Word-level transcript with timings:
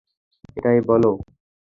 এটাই, 0.57 0.79
বলো? 0.87 1.11